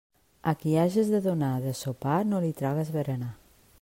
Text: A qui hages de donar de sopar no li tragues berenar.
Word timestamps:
A 0.51 0.53
qui 0.61 0.71
hages 0.83 1.11
de 1.15 1.19
donar 1.27 1.51
de 1.67 1.73
sopar 1.81 2.17
no 2.31 2.41
li 2.47 2.53
tragues 2.63 2.91
berenar. 2.97 3.33